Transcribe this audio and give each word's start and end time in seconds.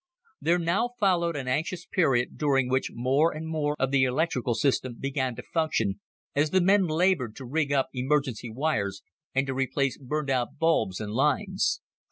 There 0.41 0.57
now 0.57 0.95
followed 0.99 1.35
an 1.35 1.47
anxious 1.47 1.85
period 1.85 2.35
during 2.35 2.69
which 2.69 2.89
more 2.91 3.31
and 3.31 3.47
more 3.47 3.75
of 3.77 3.91
the 3.91 4.03
electrical 4.05 4.55
system 4.55 4.95
began 4.99 5.35
to 5.35 5.43
function 5.43 5.99
as 6.35 6.49
the 6.49 6.59
men 6.59 6.87
labored 6.87 7.35
to 7.35 7.45
rig 7.45 7.71
up 7.71 7.89
emergency 7.93 8.49
wires, 8.49 9.03
and 9.35 9.45
to 9.45 9.53
replace 9.53 9.99
burned 9.99 10.31
out 10.31 10.57
bulbs 10.57 10.99
and 10.99 11.11
lines. 11.13 11.81